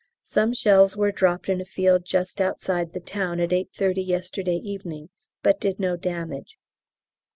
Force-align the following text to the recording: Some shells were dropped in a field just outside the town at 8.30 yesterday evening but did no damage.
Some 0.23 0.53
shells 0.55 0.97
were 0.97 1.11
dropped 1.11 1.47
in 1.47 1.61
a 1.61 1.63
field 1.63 2.05
just 2.05 2.41
outside 2.41 2.93
the 2.93 2.99
town 2.99 3.39
at 3.39 3.51
8.30 3.51 4.03
yesterday 4.07 4.55
evening 4.57 5.09
but 5.43 5.59
did 5.59 5.79
no 5.79 5.95
damage. 5.95 6.57